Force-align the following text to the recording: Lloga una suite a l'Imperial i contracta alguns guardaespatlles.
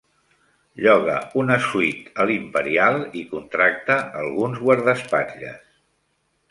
Lloga 0.85 1.17
una 1.41 1.57
suite 1.65 2.13
a 2.23 2.27
l'Imperial 2.31 2.99
i 3.21 3.25
contracta 3.35 4.01
alguns 4.25 4.65
guardaespatlles. 4.67 5.67